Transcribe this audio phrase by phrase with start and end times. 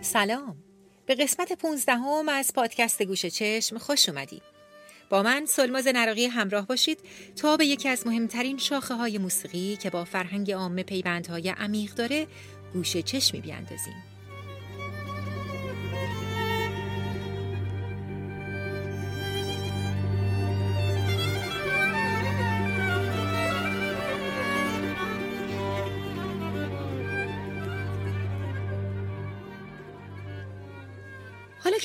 [0.00, 0.56] سلام.
[1.06, 4.42] به قسمت 15 هم از پادکست گوش چشم خوش اومدید
[5.10, 6.98] با من سلماز نراقی همراه باشید
[7.36, 12.26] تا به یکی از مهمترین شاخه های موسیقی که با فرهنگ عامه پیوندهای عمیق داره
[12.72, 14.13] گوش چشمی بیاندازیم.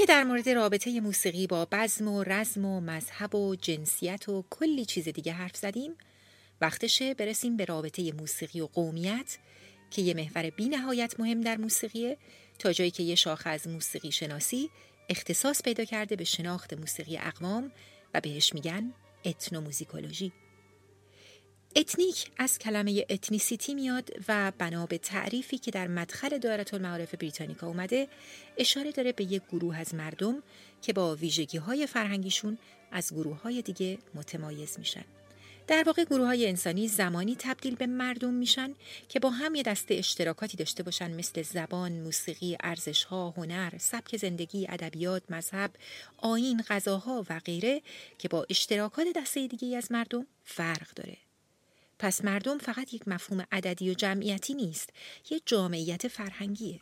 [0.09, 5.07] در مورد رابطه موسیقی با بزم و رزم و مذهب و جنسیت و کلی چیز
[5.09, 5.95] دیگه حرف زدیم
[6.61, 9.37] وقتشه برسیم به رابطه موسیقی و قومیت
[9.91, 12.17] که یه محور بی نهایت مهم در موسیقیه
[12.59, 14.69] تا جایی که یه شاخه از موسیقی شناسی
[15.09, 17.71] اختصاص پیدا کرده به شناخت موسیقی اقوام
[18.13, 18.93] و بهش میگن
[19.25, 20.31] ethnomusicology.
[21.75, 27.67] ethnic از کلمه ethnicity میاد و بنا به تعریفی که در مدخل دایره المعارف بریتانیکا
[27.67, 28.07] اومده
[28.57, 30.43] اشاره داره به یک گروه از مردم
[30.81, 32.57] که با ویژگی های فرهنگیشون
[32.91, 35.05] از گروه های دیگه متمایز میشن.
[35.67, 38.73] در واقع گروه های انسانی زمانی تبدیل به مردم میشن
[39.09, 44.67] که با هم یه دسته اشتراکاتی داشته باشن مثل زبان، موسیقی، ارزشها، هنر، سبک زندگی،
[44.69, 45.71] ادبیات، مذهب،
[46.17, 47.81] آین، غذاها و غیره
[48.17, 51.28] که با اشتراکات دسته دیگه از مردم فرق داره.
[51.99, 54.89] پس مردم فقط یک مفهوم عددی و جمعیتی نیست
[55.29, 56.79] یه جامعیت فرهنگیه.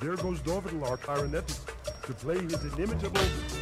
[0.00, 1.60] There goes Dovrilar Karanetis
[2.06, 3.59] to play his inimitable...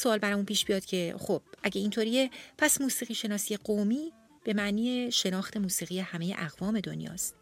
[0.00, 4.12] سوال برامون پیش بیاد که خب اگه اینطوریه پس موسیقی شناسی قومی
[4.44, 7.34] به معنی شناخت موسیقی همه اقوام دنیاست.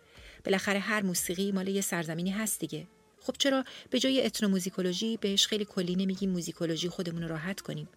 [0.44, 2.86] بالاخره هر موسیقی مال یه سرزمینی هست دیگه.
[3.20, 7.88] خب چرا به جای اتنوموزیکولوژی بهش خیلی کلی نمیگیم موزیکولوژی خودمون رو راحت کنیم؟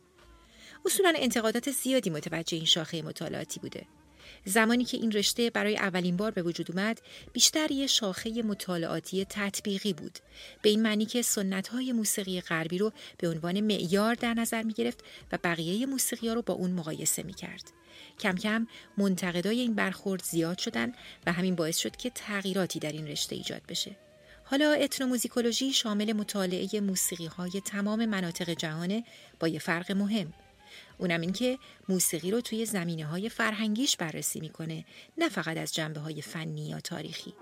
[0.86, 3.86] اصولا انتقادات زیادی متوجه این شاخه مطالعاتی بوده.
[4.46, 7.02] زمانی که این رشته برای اولین بار به وجود اومد
[7.34, 10.20] بیشتر یه شاخه مطالعاتی تطبیقی بود
[10.62, 14.74] به این معنی که سنت های موسیقی غربی رو به عنوان معیار در نظر می
[14.74, 17.72] گرفت و بقیه موسیقی ها رو با اون مقایسه می کرد.
[18.20, 20.94] کم کم منتقدای این برخورد زیاد شدن
[21.26, 23.96] و همین باعث شد که تغییراتی در این رشته ایجاد بشه.
[24.44, 29.04] حالا اتنوموزیکولوژی شامل مطالعه موسیقی های تمام مناطق جهانه
[29.40, 30.34] با یه فرق مهم.
[31.02, 34.86] اونم این که موسیقی رو توی زمینه های فرهنگیش بررسی می‌کنه
[35.18, 37.34] نه فقط از جنبه های فنی یا تاریخی.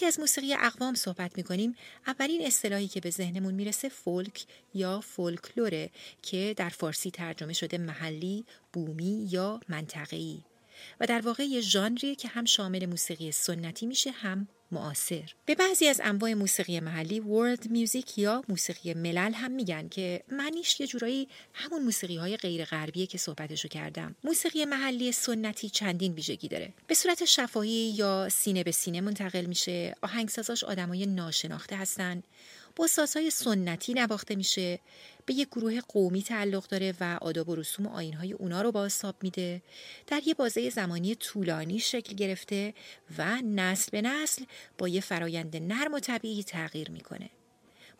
[0.00, 5.00] وقتی از موسیقی اقوام صحبت می کنیم اولین اصطلاحی که به ذهنمون می‌رسه فولک یا
[5.00, 5.90] فولکلوره
[6.22, 10.40] که در فارسی ترجمه شده محلی، بومی یا منطقه‌ای.
[11.00, 15.34] و در واقع یه ژانریه که هم شامل موسیقی سنتی میشه هم معاصر.
[15.46, 20.80] به بعضی از انواع موسیقی محلی ورلد میوزیک یا موسیقی ملل هم میگن که معنیش
[20.80, 24.16] یه جورایی همون موسیقی های غیر غربیه که صحبتشو کردم.
[24.24, 26.72] موسیقی محلی سنتی چندین ویژگی داره.
[26.86, 29.94] به صورت شفاهی یا سینه به سینه منتقل میشه.
[30.02, 32.22] آهنگسازاش آدمای ناشناخته هستن.
[32.86, 34.78] سازهای سنتی نواخته میشه.
[35.26, 39.14] به یک گروه قومی تعلق داره و آداب و رسوم و آینهای اونا رو بازتاب
[39.22, 39.62] میده.
[40.06, 42.74] در یه بازه زمانی طولانی شکل گرفته
[43.18, 44.44] و نسل به نسل
[44.78, 47.30] با یه فرایند نرم و طبیعی تغییر می‌کنه.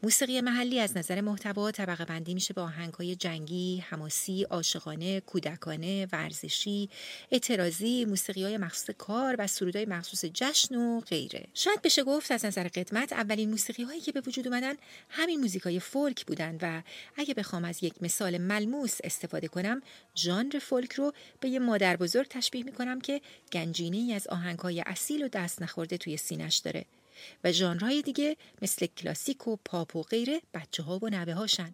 [0.03, 6.89] موسیقی محلی از نظر محتوا طبقه بندی میشه به آهنگهای جنگی، حماسی، عاشقانه، کودکانه، ورزشی،
[7.31, 11.47] اعتراضی، موسیقی های مخصوص کار و سرودهای مخصوص جشن و غیره.
[11.55, 14.75] شاید بشه گفت از نظر قدمت اولین موسیقی هایی که به وجود اومدن
[15.09, 16.83] همین موزیک های فولک بودن و
[17.17, 19.83] اگه بخوام از یک مثال ملموس استفاده کنم
[20.17, 23.21] ژانر فولک رو به یه مادر بزرگ تشبیه می‌کنم که
[23.53, 26.85] گنجینه ای از آهنگهای اصیل و دست نخورده توی سینش داره
[27.45, 31.73] و ژانرهای دیگه مثل کلاسیک و پاپ و غیره بچه ها و نوه هاشن.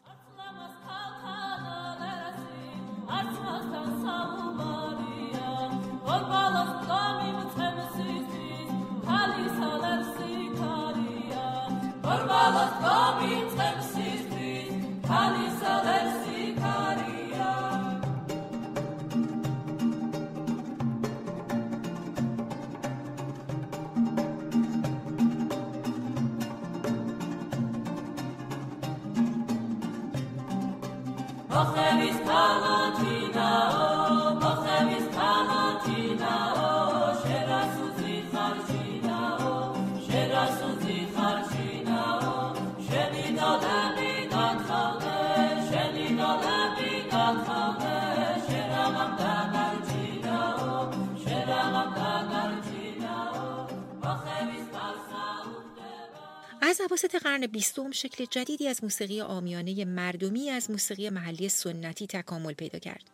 [56.86, 62.78] عواسط قرن بیستم شکل جدیدی از موسیقی آمیانه مردمی از موسیقی محلی سنتی تکامل پیدا
[62.78, 63.10] کرد.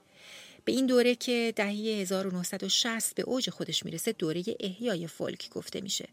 [0.64, 6.08] به این دوره که دهه 1960 به اوج خودش می‌رسه دوره احیای فولک گفته میشه.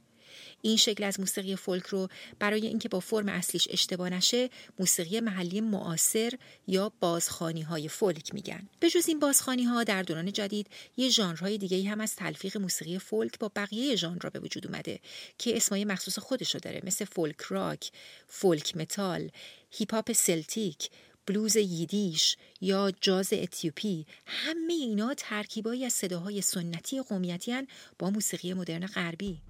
[0.61, 2.07] این شکل از موسیقی فولک رو
[2.39, 6.33] برای اینکه با فرم اصلیش اشتباه نشه موسیقی محلی معاصر
[6.67, 8.69] یا بازخانی های فولک میگن.
[8.79, 10.67] به جز این بازخانی ها در دوران جدید
[10.97, 14.99] یه ژانرهای دیگه هم از تلفیق موسیقی فولک با بقیه ژانرها به وجود اومده
[15.37, 17.91] که اسمای مخصوص خودش رو داره مثل فولک راک،
[18.27, 19.31] فولک متال،
[19.71, 20.89] هیپ هاپ سلتیک،
[21.25, 24.05] بلوز ییدیش یا جاز اتیوپی.
[24.25, 27.67] همه اینا ترکیبایی از صداهای سنتی قومیتی
[27.99, 29.41] با موسیقی مدرن غربی.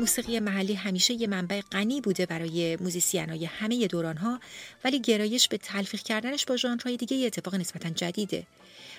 [0.00, 4.40] موسیقی محلی همیشه یه منبع غنی بوده برای موزیسینای همه دورانها
[4.84, 8.46] ولی گرایش به تلفیق کردنش با ژانرهای دیگه یه اتفاق نسبتا جدیده.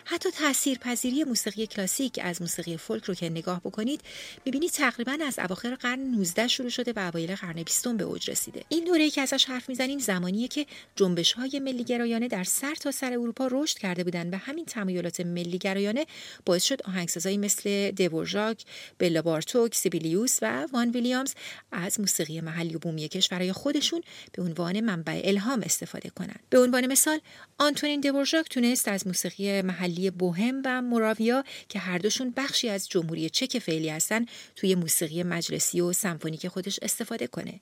[0.05, 4.01] حتی تاثیرپذیری موسیقی کلاسیک از موسیقی فولک رو که نگاه بکنید
[4.45, 8.63] می‌بینید تقریبا از اواخر قرن 19 شروع شده و اوایل قرن 20 به اوج رسیده
[8.69, 10.65] این دوره که ازش حرف می‌زنیم زمانیه که
[10.95, 15.19] جنبش های ملی گرایانه در سر تا سر اروپا رشد کرده بودن و همین تمایلات
[15.19, 16.05] ملی گرایانه
[16.45, 18.65] باعث شد آهنگسازایی مثل دورژاک،
[18.97, 21.33] بلا بارتوک، سیبیلیوس و وان ویلیامز
[21.71, 24.01] از موسیقی محلی و بومی کشورهای خودشون
[24.31, 26.39] به عنوان منبع الهام استفاده کنند.
[26.49, 27.19] به عنوان مثال
[27.57, 32.89] آنتونین دورژاک تونست از موسیقی محلی محلی بوهم و موراویا که هر دوشون بخشی از
[32.89, 37.59] جمهوری چک فعلی هستن توی موسیقی مجلسی و سمفونیک خودش استفاده کنه.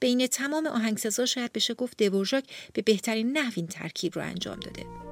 [0.00, 5.11] بین تمام آهنگسازا شاید بشه گفت دورژاک به بهترین نحو این ترکیب رو انجام داده.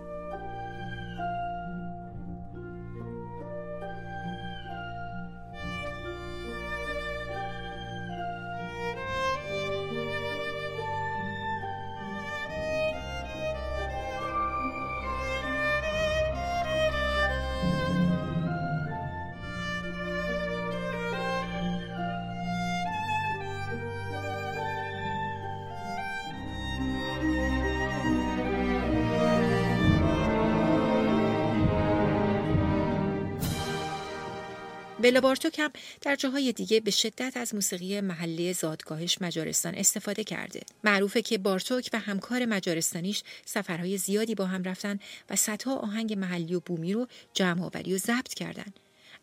[35.02, 40.60] بلا بارتوک هم در جاهای دیگه به شدت از موسیقی محلی زادگاهش مجارستان استفاده کرده.
[40.84, 44.98] معروفه که بارتوک و همکار مجارستانیش سفرهای زیادی با هم رفتن
[45.30, 48.72] و صدها آهنگ محلی و بومی رو جمع آوری و ضبط کردن.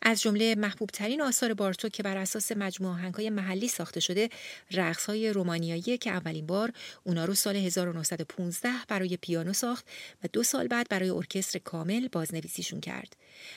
[0.02, 4.30] از جمله محبوب ترین آثار بارتوک که بر اساس مجموعه های محلی ساخته شده
[4.72, 6.72] رقص های رومانیایی که اولین بار
[7.04, 9.86] اونا رو سال 1915 برای پیانو ساخت
[10.24, 13.16] و دو سال بعد برای ارکستر کامل بازنویسیشون کرد.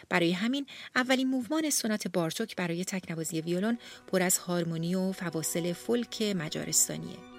[0.09, 0.67] برای همین
[0.97, 7.30] اولین موومان سونات بارتوک برای تکنوازی ویولون پر از هارمونی و فواصل فولک مجارستانیه.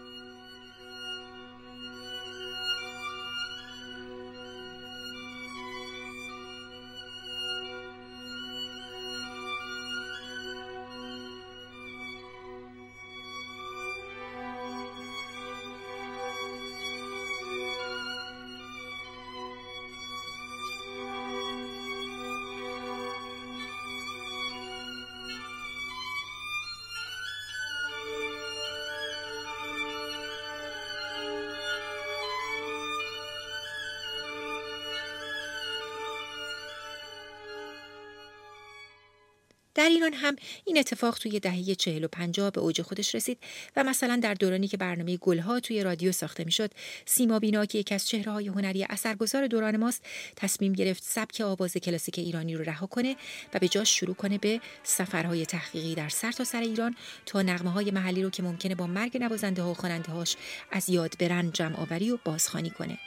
[39.75, 40.35] در ایران هم
[40.65, 43.37] این اتفاق توی دهه چهل و پنجاه به اوج خودش رسید
[43.75, 46.71] و مثلا در دورانی که برنامه گلها توی رادیو ساخته می‌شد
[47.05, 51.73] سیما بینا که یکی از چهره های هنری اثرگذار دوران ماست تصمیم گرفت سبک آواز
[51.73, 53.15] کلاسیک ایرانی رو رها کنه
[53.53, 57.91] و به جاش شروع کنه به سفرهای تحقیقی در سرتاسر سر ایران تا نغمه های
[57.91, 60.35] محلی رو که ممکنه با مرگ نوازنده ها و خواننده هاش
[60.71, 62.97] از یاد برن جمع آوری و بازخوانی کنه.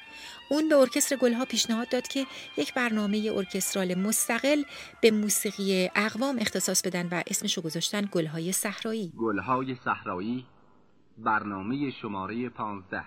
[0.48, 4.62] اون به ارکستر گلها پیشنهاد داد که یک برنامه ارکسترال مستقل
[5.00, 9.12] به موسیقی اقوام اختصاص بدن و اسمشو گذاشتن گلهای صحرایی.
[9.18, 10.46] گلهای صحرایی
[11.18, 13.04] برنامه شماره 15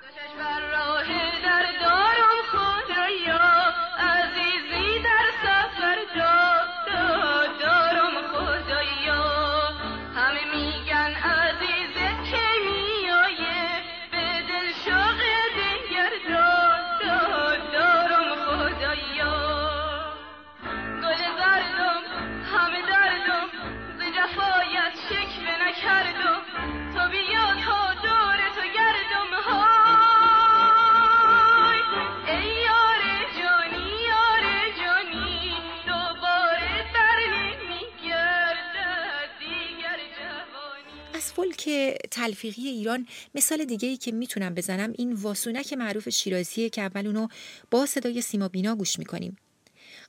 [42.27, 47.27] تلفیقی ایران مثال دیگه ای که می‌تونم بزنم این واسونک معروف شیرازیه که اول اونو
[47.71, 49.37] با صدای سیما بینا گوش می‌کنیم.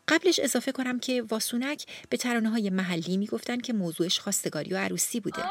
[0.08, 5.20] قبلش اضافه کنم که واسونک به ترانه های محلی می‌گفتن که موضوعش خواستگاری و عروسی
[5.20, 5.42] بوده.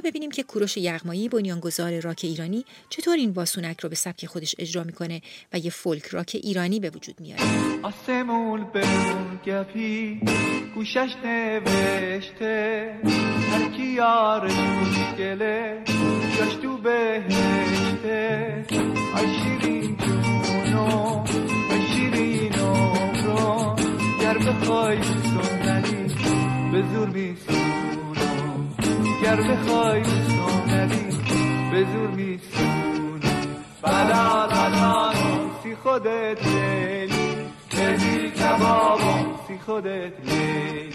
[0.00, 4.84] ببینیم که کوروش یغمایی بنیانگذار راک ایرانی چطور این واسونک رو به سبک خودش اجرا
[4.84, 5.22] می‌کنه
[5.52, 7.42] و یه فولک راک ایرانی به وجود میاره؟
[7.82, 8.86] آسمون به
[9.46, 10.20] گپی
[10.74, 12.94] گوشش نوشته
[13.50, 13.68] هر
[29.24, 31.06] گر بخوای سونری
[31.70, 33.20] به زور میسونی
[33.82, 35.12] بلا بلا
[35.62, 37.34] سی خودت لیلی.
[37.72, 40.92] بدی کبابم سی خودت لیلی.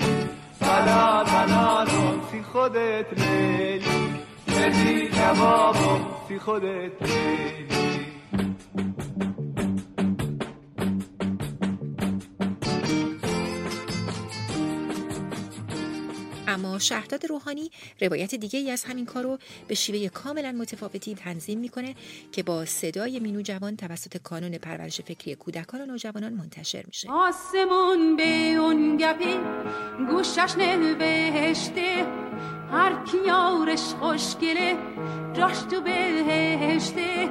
[0.62, 1.86] بلا بلا
[2.32, 4.14] سی خودت لیلی.
[4.48, 8.09] بدی کبابم سی خودت لیلی.
[16.60, 19.38] اما شهرداد روحانی روایت دیگه ای از همین کار رو
[19.68, 21.96] به شیوه کاملا متفاوتی تنظیم می‌کنه
[22.32, 27.12] که با صدای مینو جوان توسط کانون پرورش فکری کودکان و نوجوانان منتشر میشه.
[27.12, 29.36] آسمون به اون گپی
[30.10, 32.06] گوشش نوشته
[32.72, 34.78] هر کیارش خوشگله
[35.34, 37.30] جاش تو بهشته.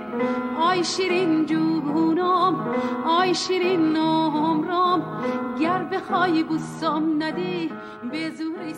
[0.61, 2.75] آی شیرین جونم
[3.07, 5.25] آی شیرین نامرام
[5.61, 7.71] گر بخوای بوسام ندی
[8.13, 8.75] به زوری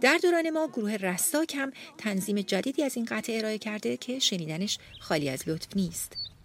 [0.00, 4.78] در دوران ما گروه رستاک هم تنظیم جدیدی از این قطعه ارائه کرده که شنیدنش
[5.00, 6.35] خالی از لطف نیست.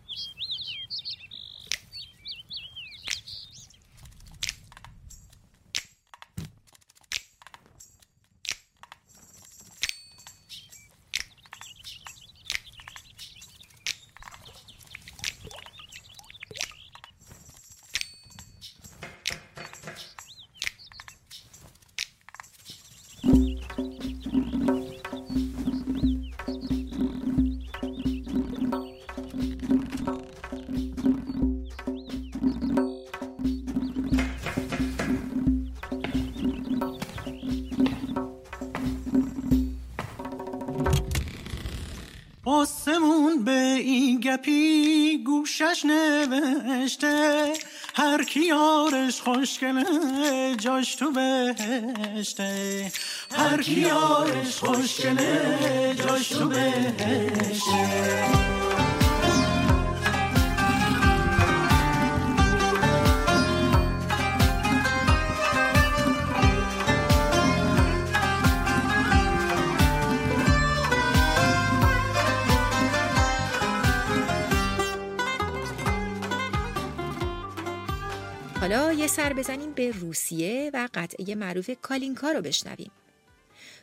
[44.23, 47.53] گپی گوشش نوشته
[47.95, 52.91] هر کی یارش خوشگله جاش تو بهشته.
[53.31, 58.60] هر کی یارش خوشگله جاش تو بهشته.
[78.71, 82.91] حالا یه سر بزنیم به روسیه و قطعه معروف کالینکا رو بشنویم.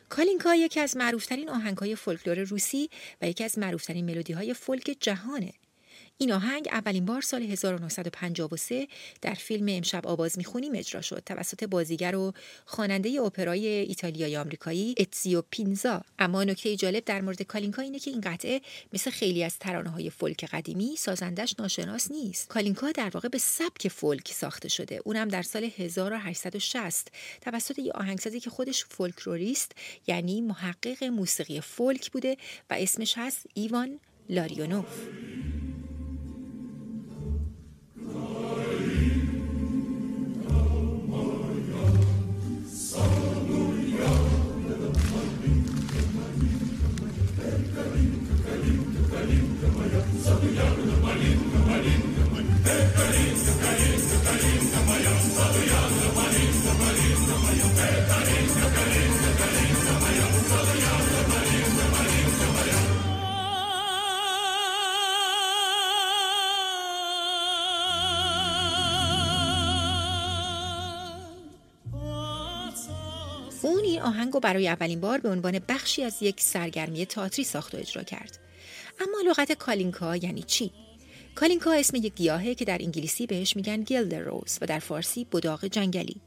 [0.09, 2.89] کالینکا یکی از معروفترین آهنگهای فولکلور روسی
[3.21, 5.53] و یکی از معروفترین ملودی های فولک جهانه.
[6.21, 8.87] این آهنگ اولین بار سال 1953
[9.21, 11.23] در فیلم امشب آواز می‌خونیم اجرا شد.
[11.25, 12.33] توسط بازیگر و
[12.65, 18.21] خواننده اپرای ایتالیایی آمریکایی اتزیو پینزا اما نکته جالب در مورد کالینکا اینه که این
[18.21, 18.61] قطعه
[18.93, 22.47] مثل خیلی از ترانه های فولک قدیمی سازندش ناشناس نیست.
[22.47, 25.01] کالینکا در واقع به سبک فولک ساخته شده.
[25.05, 27.11] اونم در سال 1860
[27.41, 29.71] توسط یه آهنگسازی که خودش فولکلوریست
[30.07, 32.37] یعنی محقق موسیقی فولک بوده
[32.69, 33.99] و اسمش هست ایوان
[34.29, 34.87] لاریونوف.
[73.61, 77.75] اون این آهنگ رو برای اولین بار به عنوان بخشی از یک سرگرمی تئاتری ساخت
[77.75, 78.39] و اجرا کرد.
[78.99, 80.71] اما لغت کالینکا یعنی چی؟
[81.35, 85.65] کالینکا اسم یک گیاهه که در انگلیسی بهش میگن guelder rose و در فارسی بداغ
[85.65, 86.21] جنگلی.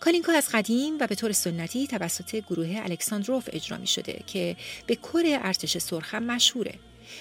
[0.00, 4.56] کالینکا از قدیم و به طور سنتی توسط گروه الکساندروف اجرا می شده که
[4.86, 6.74] به کر ارتش سرخ هم مشهوره.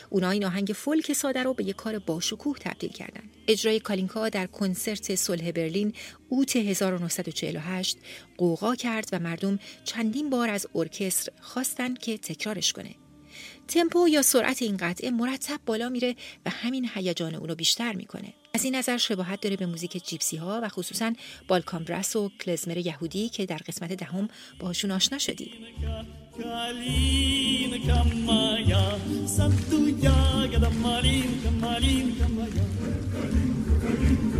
[0.09, 3.23] اونا این آهنگ فولک ساده رو به یک کار باشکوه تبدیل کردن.
[3.47, 5.93] اجرای کالینکا در کنسرت صلح برلین
[6.29, 7.97] اوت 1948
[8.37, 12.95] قوقا کرد و مردم چندین بار از ارکستر خواستن که تکرارش کنه.
[13.67, 18.33] تمپو یا سرعت این قطعه مرتب بالا میره و همین هیجان اونو بیشتر می‌کنه.
[18.53, 21.13] از این نظر شباهت داره به موزیک جیپسی ها و خصوصا
[21.47, 24.27] بالکان برس و کلزمر یهودی که در قسمت دهم
[24.59, 25.51] باهاشون آشنا شدیم.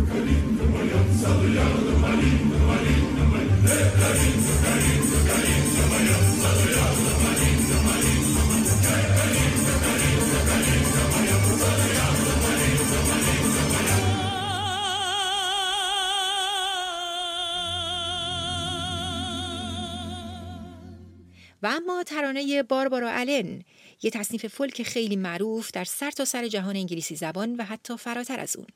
[0.03, 2.99] Калинка моя, в саду ягода малинка, малинка
[3.89, 5.03] моя.
[21.63, 23.63] و اما ترانه باربارا آلن
[24.02, 28.40] یه تصنیف فولک خیلی معروف در سر تا سر جهان انگلیسی زبان و حتی فراتر
[28.40, 28.66] از اون.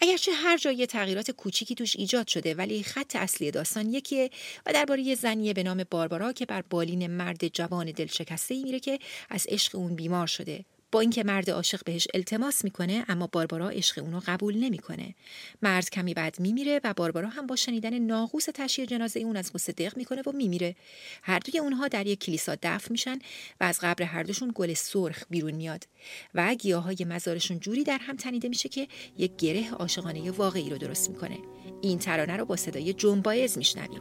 [0.00, 4.30] اگرچه هر جا یه تغییرات کوچیکی توش ایجاد شده ولی خط اصلی داستان یکیه
[4.66, 8.80] و درباره یه زنیه به نام باربارا که بر بالین مرد جوان دلشکسته ای میره
[8.80, 8.98] که
[9.30, 14.02] از عشق اون بیمار شده با اینکه مرد عاشق بهش التماس می‌کنه اما باربارا عشق
[14.02, 15.14] اونو قبول نمی‌کنه.
[15.62, 19.72] مرد کمی بعد میمیره و باربارا هم با شنیدن ناقوس تشییع جنازه اون از غصه
[19.72, 20.76] دق می‌کنه و میمیره.
[21.22, 23.18] هر دوی اونها در یک کلیسا دفن میشن
[23.60, 25.86] و از قبر هر دوشون گل سرخ بیرون میاد
[26.34, 31.10] و گیاهای مزارشون جوری در هم تنیده میشه که یک گره عاشقانه واقعی رو درست
[31.10, 31.38] می‌کنه.
[31.82, 34.00] این ترانه رو با صدای جون باز میشنویم.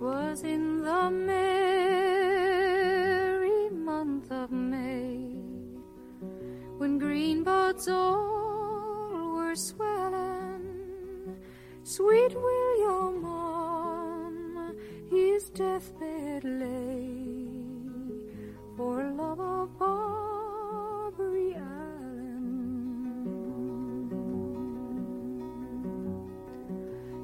[7.00, 11.38] Green buds all were swelling.
[11.84, 14.76] Sweet William on
[15.10, 17.16] his deathbed lay
[18.76, 22.46] for love of Barbary Allen.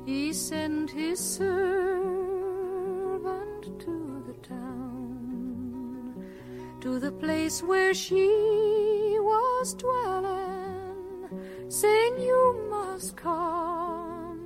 [0.05, 1.51] He sent his servant
[3.79, 6.15] to the town,
[6.81, 8.70] to the place where she
[9.61, 11.29] was dwelling,
[11.79, 12.43] saying, You
[12.73, 14.41] must come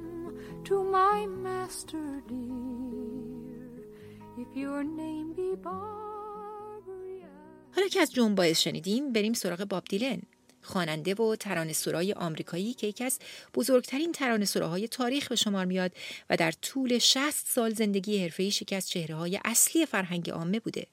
[0.67, 3.69] to my master dear,
[4.43, 7.71] if your name be Barbary Allen.
[7.75, 10.21] حالا که از جون باعث شنیدیم بریم سراغ باب دیلن
[10.61, 13.19] خواننده و ترانه سرای آمریکایی که یکی از
[13.53, 15.91] بزرگترین ترانه سراهای تاریخ به شمار میاد
[16.29, 20.87] و در طول 60 سال زندگی حرفه‌ای یکی از چهره های اصلی فرهنگ عامه بوده.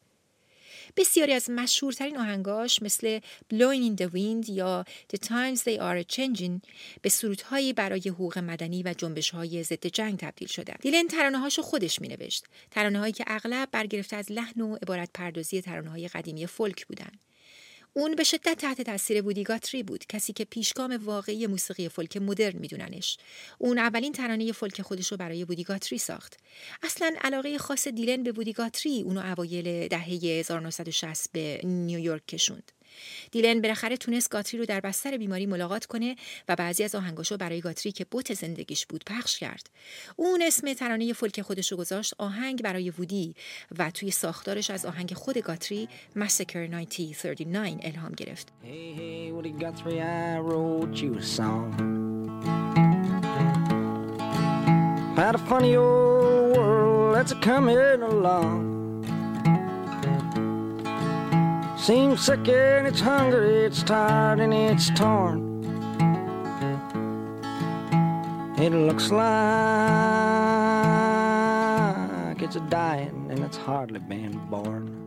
[0.96, 3.20] بسیاری از مشهورترین آهنگاش مثل
[3.54, 6.68] Blowing in the Wind یا The Times They Are Changing
[7.02, 10.76] به سرودهایی برای حقوق مدنی و جنبش‌های ضد جنگ تبدیل شدن.
[10.80, 12.44] دیلن ترانه‌هاشو خودش مینوشت.
[12.70, 17.12] ترانه‌هایی که اغلب برگرفته از لحن و عبارت پردازی ترانه‌های قدیمی فولک بودن.
[17.94, 23.18] اون به شدت تحت تاثیر بودیگاتری بود کسی که پیشگام واقعی موسیقی فولک مدرن میدوننش.
[23.58, 26.36] اون اولین ترانه فولک خودش رو برای بودیگاتری ساخت.
[26.82, 32.72] اصلا علاقه خاص دیلن به بودیگاتری اونو اوایل دهه 1960 به نیویورک کشوند.
[33.30, 36.16] دیلن بالاخره تونست گاتری رو در بستر بیماری ملاقات کنه
[36.48, 39.70] و بعضی از آهنگاشو برای گاتری که بوت زندگیش بود پخش کرد.
[40.16, 43.34] اون اسم ترانه فولک خودش رو گذاشت آهنگ برای وودی
[43.78, 48.48] و توی ساختارش از آهنگ خود گاتری Massacre 1939 الهام گرفت.
[48.62, 48.66] Hey,
[48.98, 49.32] hey.
[55.12, 58.81] About a funny old world that's a coming along.
[61.82, 65.64] Seems sick and it's hungry, it's tired and it's torn.
[68.56, 69.20] It looks like
[72.40, 75.01] it's a dying and it's hardly been born.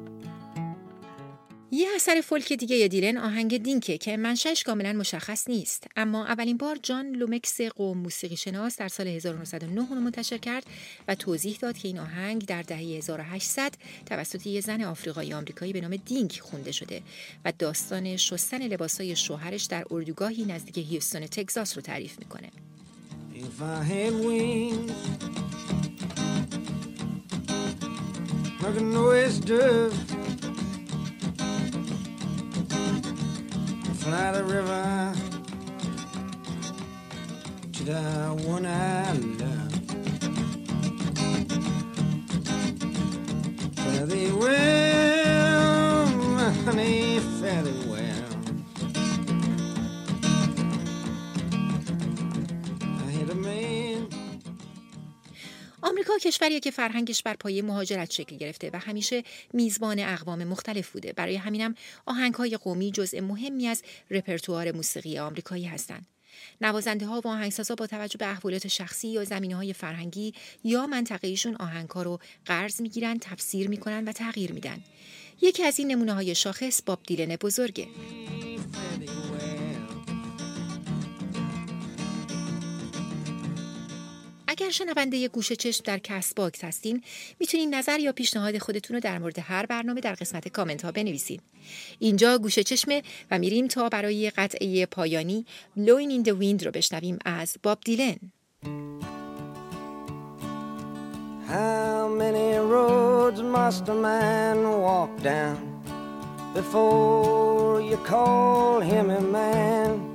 [1.76, 5.88] یه اثر فولک دیگه دیلن آهنگ دینکه که منشأش کاملا مشخص نیست.
[5.96, 10.66] اما اولین بار جان لومکس قوم موسیقی شناس در سال 1909 اون رو منتشر کرد
[11.08, 13.74] و توضیح داد که این آهنگ در دهه 1800
[14.06, 17.02] توسط یه زن آفریقایی آمریکایی به نام دینک خونده شده
[17.46, 22.50] و داستان شستن لباسای شوهرش در اردوگاهی نزدیک هیوستون تگزاس رو تعریف می‌کنه.
[28.58, 30.15] I had wings dove,
[34.06, 35.14] fly the river
[37.74, 38.04] to the
[38.46, 39.72] one I love.
[43.76, 46.06] Fare thee well,
[46.66, 47.95] honey, fare thee well.
[56.10, 61.14] آمریکا کشوریه که فرهنگش بر پایه مهاجرت شکل گرفته و همیشه میزبان اقوام مختلف بوده.
[61.14, 66.08] برای همینم آهنگهای قومی جزء مهمی از رپرتوار موسیقی آمریکایی هستند.
[66.62, 71.56] نوازنده ها و آهنگسازا با توجه به احوالات شخصی یا زمینه های فرهنگی یا منطقه‌ایشون
[71.56, 74.84] آهنگها رو قرض می‌گیرن، تفسیر می‌کنن و تغییر میدن.
[75.42, 77.88] یکی از این نمونه های شاخص باب دیلن بزرگه.
[84.58, 87.04] اگر شنونده گوش چشم در Castbox هستین
[87.40, 91.40] می‌تونین نظر یا پیشنهاد خودتون رو در مورد هر برنامه در قسمت کامنت ها بنویسین
[92.00, 95.46] اینجا گوش چشمه و میریم تا برای قطعه پایانی
[95.78, 98.18] Blowing in the Wind رو بشنویم از باب دیلن
[101.48, 105.60] How many roads must a man walk down
[106.54, 110.15] before you call him a man?